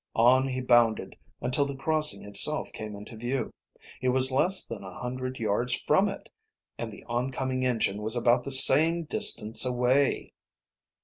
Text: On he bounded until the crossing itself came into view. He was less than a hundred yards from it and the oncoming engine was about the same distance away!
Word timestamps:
On 0.15 0.47
he 0.47 0.61
bounded 0.61 1.15
until 1.41 1.67
the 1.67 1.75
crossing 1.75 2.23
itself 2.25 2.71
came 2.73 2.95
into 2.95 3.15
view. 3.15 3.53
He 3.99 4.07
was 4.07 4.31
less 4.31 4.65
than 4.65 4.83
a 4.83 4.95
hundred 4.97 5.37
yards 5.37 5.75
from 5.75 6.09
it 6.09 6.27
and 6.75 6.91
the 6.91 7.03
oncoming 7.03 7.63
engine 7.67 8.01
was 8.01 8.15
about 8.15 8.43
the 8.43 8.51
same 8.51 9.03
distance 9.03 9.63
away! 9.63 10.33